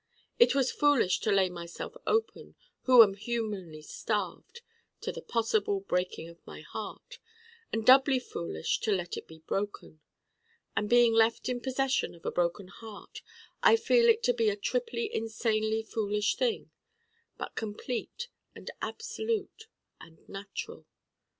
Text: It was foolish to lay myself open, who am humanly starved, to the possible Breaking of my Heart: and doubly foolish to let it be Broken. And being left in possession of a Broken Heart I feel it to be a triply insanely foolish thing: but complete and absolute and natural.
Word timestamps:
It 0.39 0.55
was 0.55 0.71
foolish 0.71 1.19
to 1.19 1.31
lay 1.31 1.47
myself 1.47 1.95
open, 2.07 2.55
who 2.85 3.03
am 3.03 3.13
humanly 3.13 3.83
starved, 3.83 4.61
to 5.01 5.11
the 5.11 5.21
possible 5.21 5.81
Breaking 5.81 6.27
of 6.27 6.39
my 6.43 6.61
Heart: 6.61 7.19
and 7.71 7.85
doubly 7.85 8.17
foolish 8.17 8.79
to 8.79 8.91
let 8.91 9.15
it 9.15 9.27
be 9.27 9.37
Broken. 9.45 9.99
And 10.75 10.89
being 10.89 11.13
left 11.13 11.49
in 11.49 11.61
possession 11.61 12.15
of 12.15 12.25
a 12.25 12.31
Broken 12.31 12.69
Heart 12.69 13.21
I 13.61 13.75
feel 13.75 14.09
it 14.09 14.23
to 14.23 14.33
be 14.33 14.49
a 14.49 14.55
triply 14.55 15.07
insanely 15.13 15.83
foolish 15.83 16.35
thing: 16.35 16.71
but 17.37 17.53
complete 17.53 18.27
and 18.55 18.71
absolute 18.81 19.67
and 19.99 20.27
natural. 20.27 20.87